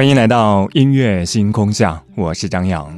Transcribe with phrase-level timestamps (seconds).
[0.00, 2.88] 欢迎来到音乐星空下，我是张扬。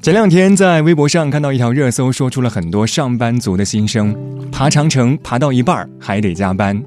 [0.00, 4.16] 前两天在微博上看到一条热搜，说出了很多上班族的心声：
[4.50, 6.82] 爬长城爬到一半还得加班。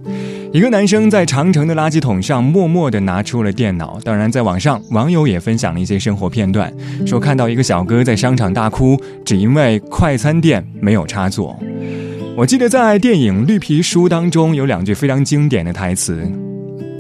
[0.52, 4.00] 一个男生在长城的垃圾桶上默默地拿出了电脑。
[4.04, 6.74] 当然，在网上网友也分享了一些生活片段，
[7.06, 11.56] 说看到一个小哥在商场大哭，只因为快餐店没有插座。
[12.36, 16.28] 我记得在电影《绿皮书》当中有两句非常经典的台词。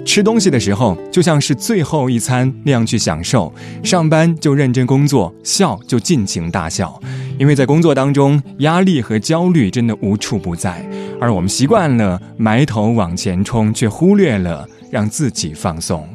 [0.05, 3.51] 吃东西的时候，就像是最后一餐那样去享受；
[3.83, 6.99] 上班就认真工作，笑就尽情大笑。
[7.37, 10.85] 因为在工作当中，压力和焦虑真的无处不在，
[11.19, 16.07] 而我们习惯了埋头往前冲，却忽略了让自己放松。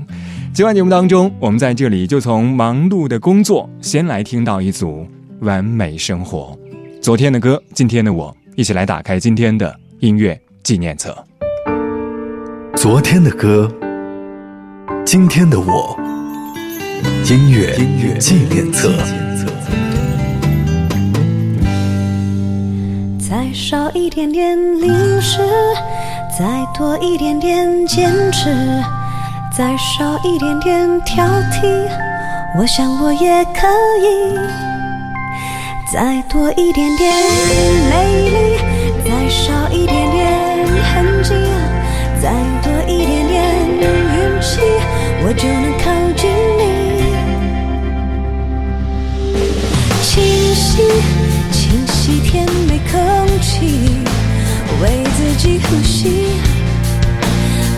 [0.52, 5.06] 今晚节目当中，我们在这里就从忙碌的工作，先来听到一组
[5.40, 6.58] 完美生活。
[7.00, 11.16] 昨天的歌，今天的我，一起来打开今天的音乐纪念册。
[12.74, 13.72] 昨天的歌，
[15.06, 15.96] 今天的我，
[17.30, 17.72] 音乐
[18.18, 18.90] 纪念册。
[23.16, 25.38] 再少一点点零食，
[26.36, 28.50] 再多一点点坚持，
[29.56, 31.88] 再少一点点挑剔，
[32.58, 33.68] 我想我也可
[34.02, 34.36] 以。
[35.92, 37.14] 再多一点点
[37.88, 38.58] 美丽，
[39.04, 41.32] 再少一点点痕迹。
[42.20, 44.58] 再多一点点运气，
[45.22, 45.84] 我就能靠
[46.16, 46.60] 近你。
[50.02, 50.14] 清
[50.54, 50.82] 晰，
[51.50, 52.94] 清晰甜美空
[53.40, 53.54] 气，
[54.80, 56.28] 为自己呼吸，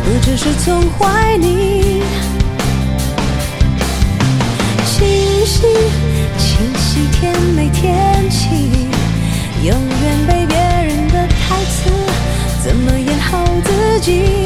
[0.04, 2.03] 不只是从怀里。
[4.84, 4.97] 清
[5.47, 5.66] 晰，
[6.37, 6.47] 清
[6.77, 8.48] 晰甜美天气，
[9.62, 11.91] 永远被别人的台词。
[12.62, 14.38] 怎么演好自己？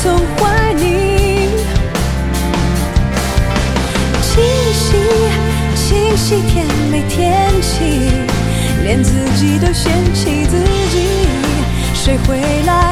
[0.00, 0.84] 从怀里。
[4.22, 4.86] 清晰
[5.74, 7.74] 清晰甜美天气，
[8.84, 10.56] 连自己都嫌弃自
[10.90, 11.26] 己，
[11.94, 12.87] 谁会来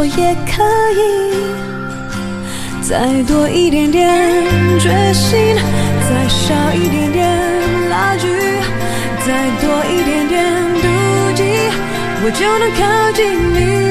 [0.00, 0.64] 我也可
[0.96, 0.98] 以。
[2.80, 4.08] 再多一点点
[4.80, 5.54] 决心，
[6.08, 7.28] 再少一点点
[7.90, 8.26] 拉锯，
[9.26, 10.42] 再多一点点
[10.80, 10.86] 妒
[11.34, 11.44] 忌，
[12.24, 13.20] 我就能靠近
[13.52, 13.89] 你。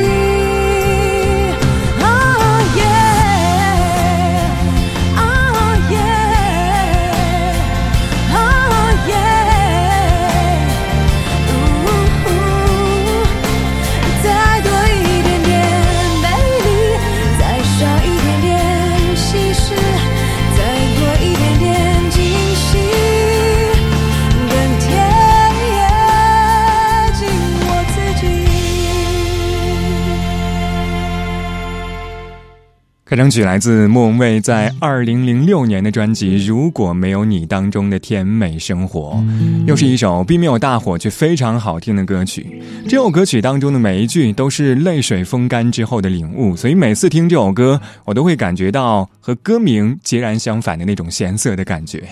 [33.10, 39.20] 开场曲来自莫文蔚在二零零六年的专辑《如果没有你》当中的甜美生活，
[39.66, 42.62] 又是一首并没有大火却非常好听的歌曲。
[42.88, 52.04] 这首歌曲当中的每一句都是泪水风干之后的领悟，所以每次听这首歌，我都会感觉到和歌名截然相反的那种咸涩的感觉。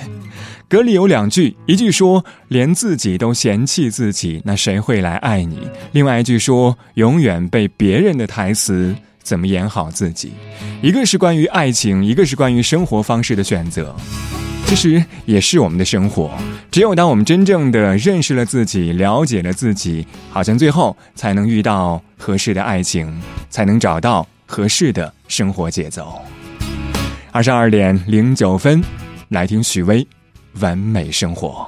[0.67, 5.59] 歌里有两句，一句说连自己都嫌弃自己，那谁会来爱你？
[5.91, 8.95] 另外一句说永远被别人的台词。
[9.27, 10.31] 怎么演好自己？
[10.81, 13.93] 一个是关于爱情，一个是关于生活方式的选择，
[14.65, 16.31] 其实也是我们的生活。
[16.71, 26.21] 只有当我们真正的认识了自己，了解了自己，好像最后才能遇到合适的爱情，才能找到合适的生活节奏。
[27.33, 28.81] 二十二点零九分，
[29.27, 30.01] 来听许巍
[30.61, 31.67] 《完美生活》。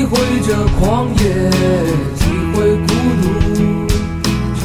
[0.00, 1.22] 体会这狂野，
[2.16, 2.24] 体
[2.54, 2.88] 会孤
[3.20, 3.26] 独，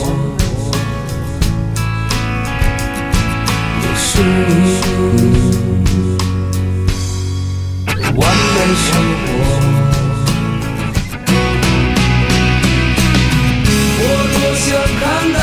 [3.82, 4.56] 也是你
[8.16, 8.24] 完
[8.54, 8.88] 美生
[9.20, 9.28] 活。
[14.00, 14.02] 我
[14.32, 14.66] 多想
[15.00, 15.04] 看
[15.34, 15.38] 到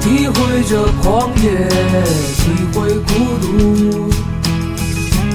[0.00, 1.68] 体会着狂野，
[2.36, 2.42] 体
[2.72, 3.08] 会孤
[3.40, 4.10] 独，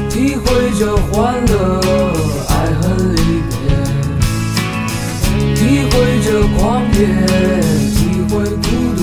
[0.10, 0.46] 体会
[0.78, 1.54] 着欢乐，
[2.50, 2.84] 爱恨
[3.16, 3.18] 离
[3.50, 3.54] 别。
[5.56, 6.62] 体会着狂
[6.94, 6.98] 野，
[7.94, 8.68] 体会孤
[8.98, 9.02] 独，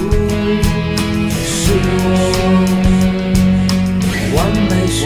[1.30, 1.56] 是
[2.04, 2.06] 我
[4.34, 4.38] 完
[4.68, 5.00] 美生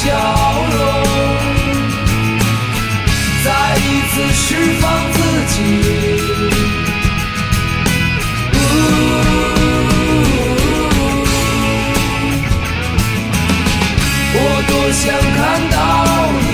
[0.00, 0.78] 笑容
[3.44, 4.46] 再一次释
[4.80, 5.16] 放自
[5.48, 5.56] 己
[8.52, 8.56] 呜
[14.34, 14.36] 我
[14.68, 15.02] 多想
[15.36, 15.38] 看
[15.74, 15.76] 到
[16.38, 16.46] 你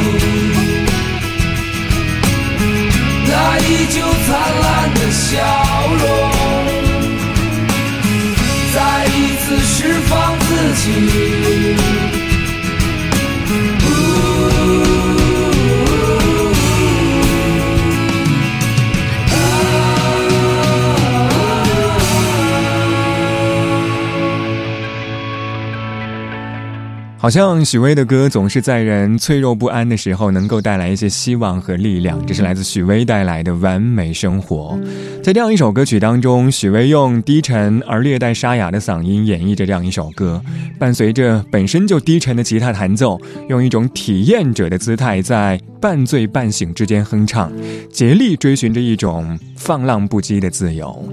[3.28, 4.26] 那依旧灿
[4.62, 5.22] 烂的笑
[6.00, 6.02] 容
[8.72, 9.76] 再一次释
[10.08, 11.73] 放自己。
[27.24, 32.22] 好像许巍的歌总是在人脆弱不安的时候，能够带来一些希望和力量。
[32.26, 34.78] 这是来自许巍带来的完美生活。
[35.22, 40.42] 在这样一首歌曲当中，许巍用低沉而略带沙哑的嗓音演绎着这样一首歌，
[40.78, 47.50] 伴随着本身就低沉的吉他弹奏，用一种体验者的姿态，在半醉半醒之间哼唱，
[47.90, 51.08] 竭力追寻着一种放浪不羁的自由。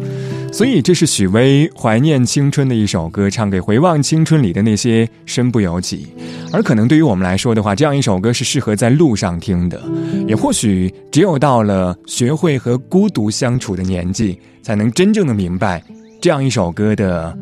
[0.52, 6.08] 所以，这是许巍怀念青春的一首歌，唱给回望青春里的那些身不由己。
[6.52, 9.82] 而可能对于我们来说的话，这样一首歌是适合在路上听的。
[10.28, 15.82] 也或许，只有到了学会和孤独相处的年纪，才能真正的明白
[16.20, 17.36] 这样一首歌的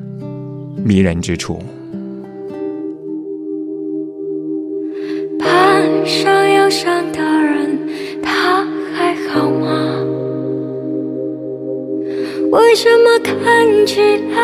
[0.78, 1.60] 迷人之处。
[5.39, 7.28] 攀上忧伤的
[12.51, 14.41] 为什么看起来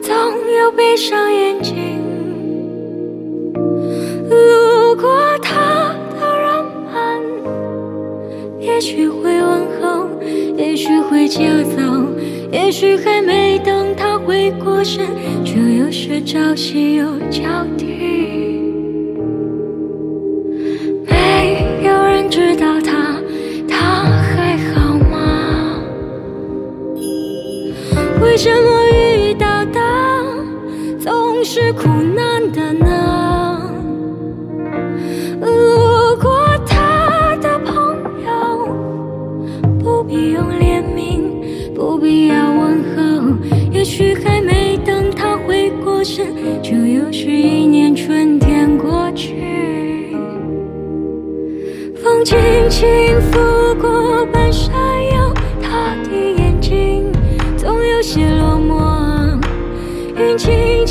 [0.00, 1.74] 总有闭上眼睛？
[4.30, 5.10] 路过
[5.42, 6.94] 他的人们，
[8.60, 10.08] 也许会问候，
[10.56, 11.40] 也许会叫
[11.74, 11.82] 走，
[12.52, 15.04] 也许还没等他回过神，
[15.44, 17.42] 就又是朝夕又交
[17.76, 18.43] 替。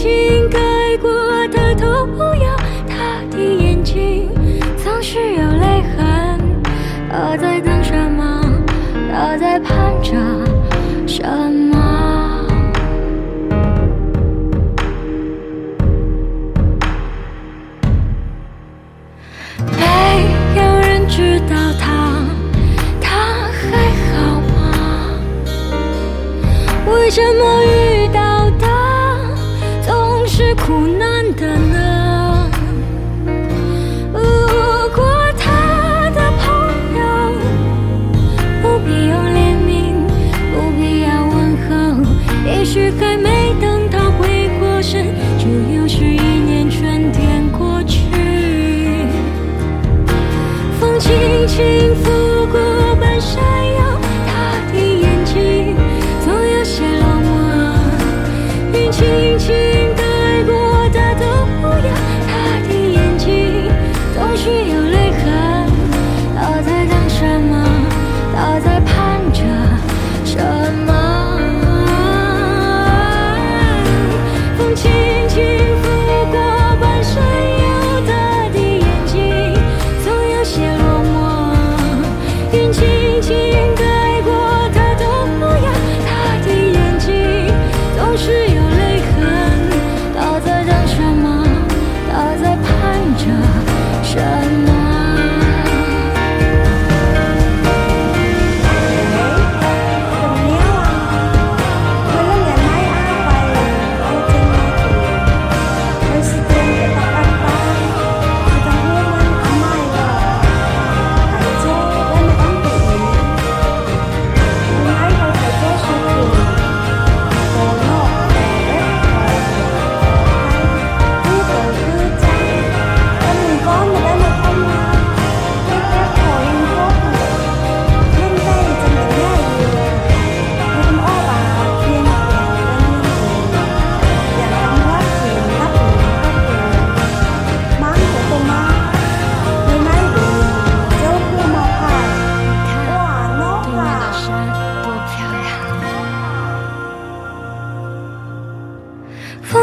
[0.03, 0.42] 轻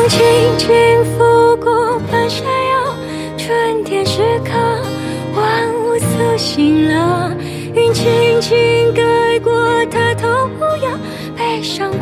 [0.01, 0.19] 风轻
[0.57, 2.97] 轻拂过半山腰，
[3.37, 4.53] 春天时刻，
[5.37, 7.31] 万物苏醒了，
[7.75, 9.53] 云轻轻盖过
[9.91, 10.31] 他头。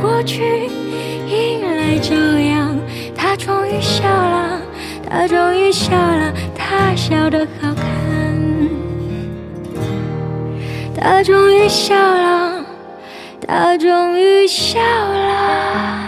[0.00, 0.70] 过去，
[1.26, 2.78] 迎来朝阳。
[3.16, 4.60] 他终于笑了，
[5.10, 7.84] 他终于笑了，他笑得好看。
[10.94, 12.64] 他终于笑了，
[13.44, 16.07] 他终于笑了，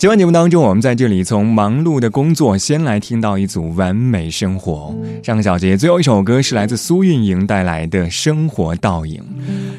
[0.00, 4.96] 今晚节目当中，我们在这里从忙碌的工作先来听到一组完美生活。
[5.22, 9.22] 上个小节最后一首歌是来自苏运莹带来的《生活倒影》。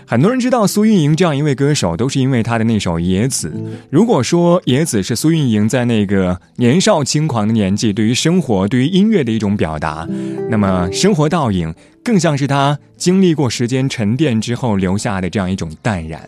[0.06, 3.50] 很多人知道苏运莹这样一位歌手，都是因为她的那首《野子》。
[3.90, 10.08] 如果说《野子》是苏运莹在那个年少轻狂的年纪对于生活、对于音乐的一种表达，
[10.52, 11.70] 那么《生活倒影》
[12.04, 16.22] 更像是她经历过时间沉淀之后留下的这样一种淡然。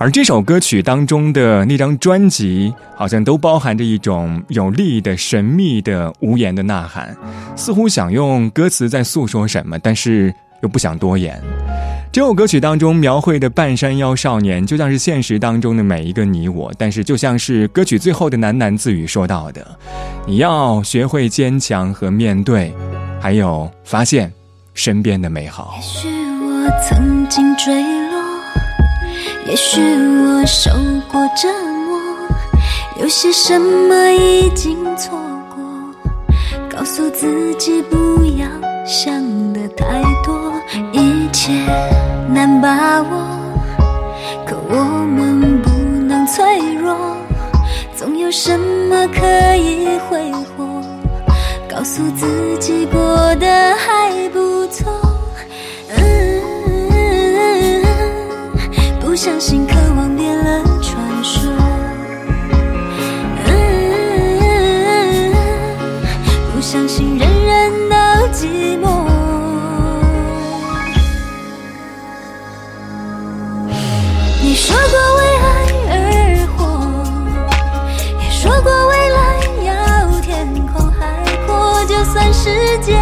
[0.00, 7.16] 而这首歌曲当中的那张专辑，好像都包含着一种有力的、神秘的、无言的呐喊，
[7.56, 11.40] 似乎想用歌词在诉说什么，但是又不想多言。
[12.12, 19.66] 这首歌曲当中描绘的半山腰少年，就像是现实当中的每一个你我，但是就像是歌曲最后的喃喃自语说到的
[20.28, 22.72] ：“你要学会坚强和面对，
[23.20, 24.32] 还有发现
[24.74, 26.08] 身边的美好。”也许
[26.40, 27.97] 我曾经追。
[29.46, 30.70] 也许我受
[31.10, 31.48] 过折
[31.86, 31.98] 磨，
[33.00, 35.18] 有些什么已经错
[35.54, 35.64] 过，
[36.68, 38.46] 告诉自己不要
[38.86, 39.12] 想
[39.52, 40.52] 的太多，
[40.92, 41.52] 一切
[42.28, 43.26] 难把握，
[44.46, 45.70] 可我们不
[46.06, 47.16] 能脆弱，
[47.96, 50.82] 总有什么可以挥霍，
[51.68, 54.92] 告诉自己过得还不错。
[55.96, 56.37] 嗯
[59.18, 61.50] 相信渴望变了传说，
[66.54, 67.96] 不相信人人都
[68.28, 69.04] 寂寞。
[74.40, 75.44] 你说过为爱
[75.90, 76.62] 而活，
[78.22, 79.18] 也说过未来
[79.64, 81.02] 要天空海
[81.44, 82.96] 阔，就算世界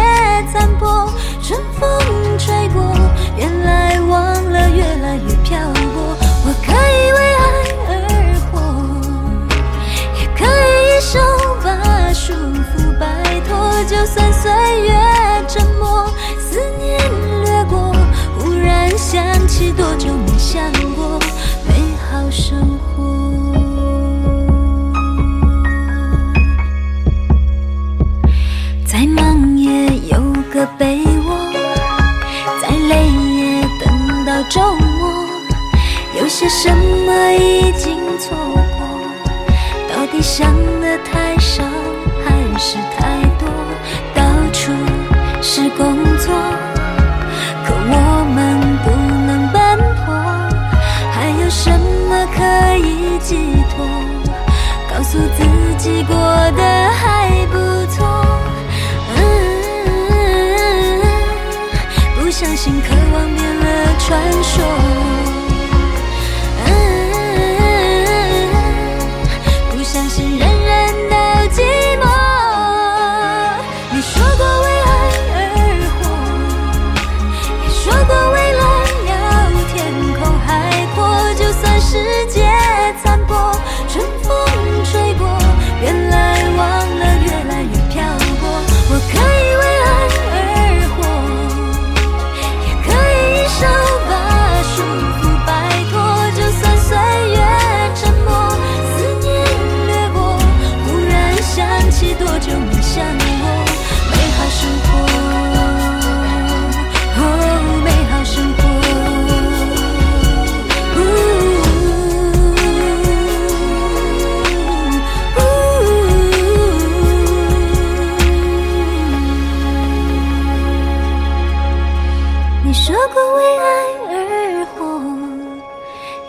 [14.07, 14.49] 算岁
[14.83, 14.93] 月
[15.49, 16.07] 沉默，
[16.39, 16.97] 思念
[17.43, 17.91] 掠过，
[18.39, 20.63] 忽然想起多久没想
[20.95, 21.19] 过
[21.67, 21.73] 美
[22.09, 23.03] 好生活。
[28.85, 30.21] 再忙也有
[30.53, 31.51] 个被窝，
[32.61, 35.27] 再累也等到周末。
[36.17, 38.37] 有些什么已经错
[38.77, 38.87] 过，
[39.93, 41.63] 到底想的太少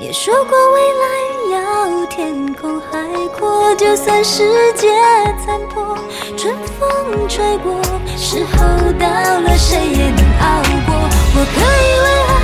[0.09, 1.05] 也说过未来
[1.53, 2.89] 要天空海
[3.39, 4.89] 阔，就算世界
[5.45, 5.99] 残破，
[6.35, 7.79] 春风吹过，
[8.17, 10.95] 时候到了，谁也能熬过。
[11.35, 12.38] 我可以为爱。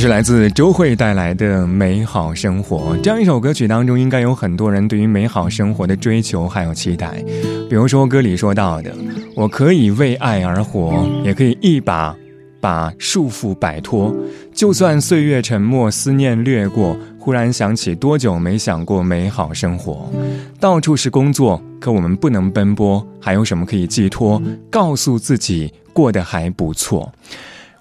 [0.00, 7.22] 是来自周慧带来的《美好生活》这样一首歌曲当中，应该有很多人对于美好生活的追求还有期待。
[7.68, 8.90] 比如说歌里说到的
[9.36, 12.16] ：“我可以为爱而活，也可以一把
[12.62, 14.16] 把束缚摆脱。
[14.54, 20.10] 就算岁月沉默，思念掠过，忽然想起多久没想过美好生活。
[20.58, 24.40] 到处是工作，可我们不能奔波，还有什么可以寄托？
[24.70, 27.12] 告诉自己过得还不错。”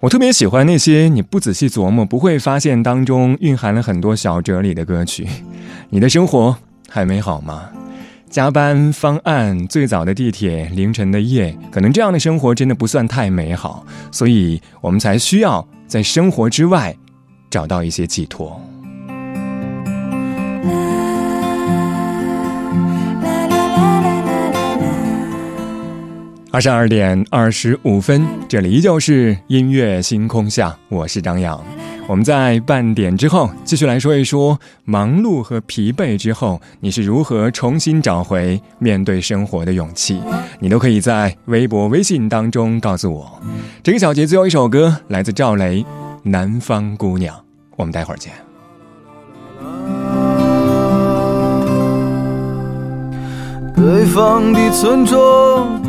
[0.01, 5.27] 我特别喜欢那些你不仔细琢磨不会发现当中蕴含了很多小哲理的歌曲。
[5.89, 6.55] 你的生活
[6.87, 7.69] 还美好吗？
[8.29, 16.95] 加班、方案、最早的地铁、凌晨的夜，可能这样的生活真的不算太美好，所以我们才需要在生活之外
[17.49, 18.61] 找到一些寄托。
[26.51, 31.63] 二十二点二十五分，这里依旧是音乐星空下，我是张扬。
[32.07, 40.19] 我们在半点之后继续来说一说忙碌和疲惫之后，你是如何重新找回面对生活的勇气？
[40.59, 43.39] 你都可以在微博、微信当中告诉我。
[43.83, 45.83] 这个小节最后一首歌来自赵雷，
[46.23, 47.35] 《南方姑娘》。
[47.75, 48.33] 我们待会儿见。
[53.75, 55.88] 北方的村庄。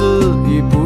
[0.00, 0.79] 影子已不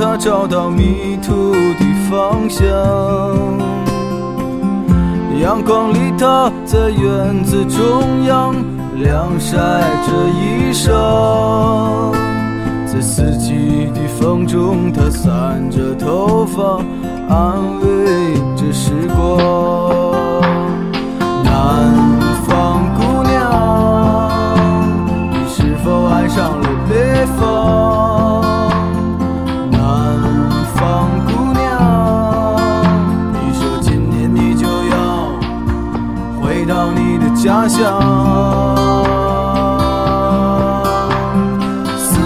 [0.00, 2.66] 他找到迷途的方向。
[5.38, 8.54] 阳光里，他在院子中央
[8.96, 12.14] 晾晒着衣裳，
[12.86, 16.78] 在四季的风中，他散着头发，
[17.28, 19.36] 安慰着时光。
[21.44, 21.92] 南
[22.46, 24.30] 方姑娘，
[25.30, 27.89] 你是否爱上了北方？
[37.70, 38.00] 乡，
[41.96, 42.18] 思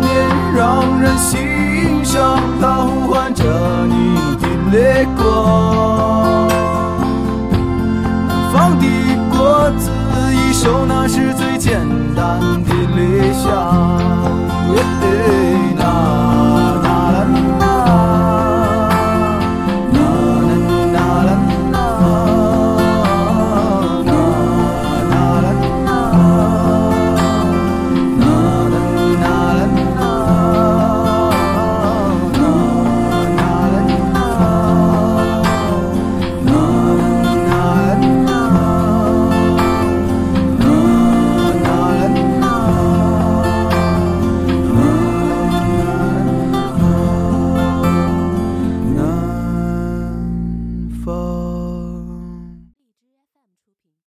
[0.00, 0.10] 念
[0.56, 3.44] 让人心伤，它呼唤着
[3.86, 6.48] 你的泪光。
[8.26, 8.84] 南方的
[9.30, 9.88] 果子
[10.34, 11.78] 已熟，那是最简
[12.16, 14.02] 单的理想。